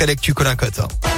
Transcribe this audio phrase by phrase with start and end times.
[0.00, 1.09] après lecture Colin Cote.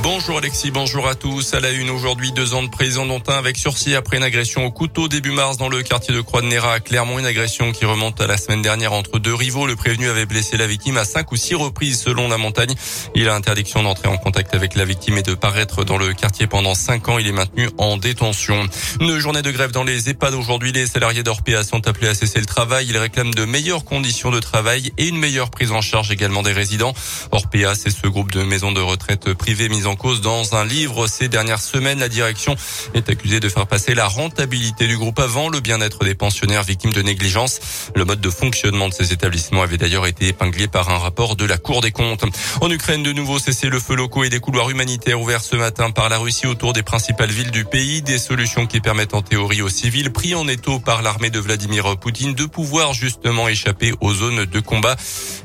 [0.00, 1.54] Bonjour Alexis, bonjour à tous.
[1.54, 4.64] À la une aujourd'hui, deux ans de prison dont un avec sursis après une agression
[4.64, 7.18] au couteau début mars dans le quartier de Croix-de-Néra à Clermont.
[7.18, 9.66] Une agression qui remonte à la semaine dernière entre deux rivaux.
[9.66, 12.74] Le prévenu avait blessé la victime à cinq ou six reprises selon la montagne.
[13.14, 16.46] Il a interdiction d'entrer en contact avec la victime et de paraître dans le quartier
[16.46, 17.18] pendant cinq ans.
[17.18, 18.66] Il est maintenu en détention.
[19.00, 20.72] Une journée de grève dans les EHPAD aujourd'hui.
[20.72, 22.86] Les salariés d'Orpea sont appelés à cesser le travail.
[22.88, 26.52] Ils réclament de meilleures conditions de travail et une meilleure prise en charge également des
[26.52, 26.94] résidents.
[27.30, 31.28] Orpea, c'est ce groupe de maisons de retraite privées en cause dans un livre ces
[31.28, 31.98] dernières semaines.
[31.98, 32.56] La direction
[32.94, 36.92] est accusée de faire passer la rentabilité du groupe avant le bien-être des pensionnaires victimes
[36.92, 37.60] de négligence.
[37.94, 41.44] Le mode de fonctionnement de ces établissements avait d'ailleurs été épinglé par un rapport de
[41.44, 42.24] la Cour des comptes.
[42.60, 45.90] En Ukraine, de nouveau cessez le feu locaux et des couloirs humanitaires ouverts ce matin
[45.90, 48.02] par la Russie autour des principales villes du pays.
[48.02, 51.96] Des solutions qui permettent en théorie aux civils pris en étau par l'armée de Vladimir
[51.98, 54.96] Poutine de pouvoir justement échapper aux zones de combat.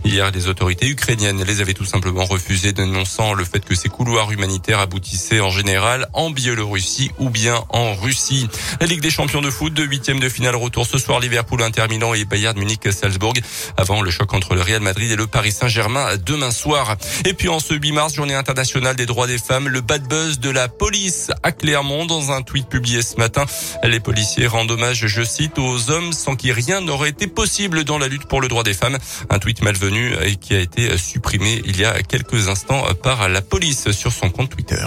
[0.04, 4.27] Hier, les autorités ukrainiennes les avaient tout simplement refusé, dénonçant le fait que ces couloirs
[4.32, 8.48] humanitaires aboutissaient en général en Biélorussie ou bien en Russie.
[8.80, 11.86] La Ligue des champions de foot de huitième de finale retour ce soir Liverpool, Inter
[11.90, 13.34] Milan et Bayern Munich Salzbourg
[13.78, 16.96] avant le choc entre le Real Madrid et le Paris Saint-Germain demain soir.
[17.26, 20.40] Et puis en ce 8 mars, journée internationale des droits des femmes, le bad buzz
[20.40, 23.46] de la police à Clermont dans un tweet publié ce matin.
[23.84, 27.98] Les policiers rendent hommage, je cite, aux hommes sans qui rien n'aurait été possible dans
[27.98, 28.98] la lutte pour le droit des femmes.
[29.30, 33.42] Un tweet malvenu et qui a été supprimé il y a quelques instants par la
[33.42, 34.86] police sur son compte Twitter.